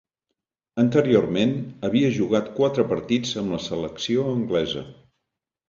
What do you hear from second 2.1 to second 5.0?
jugat quatre partits amb la selecció anglesa.